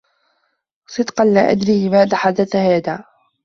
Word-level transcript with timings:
صدقا 0.87 1.23
لا 1.25 1.51
أدري 1.51 1.87
لماذا 1.87 2.17
حدث 2.17 2.55
هذا. 2.55 3.03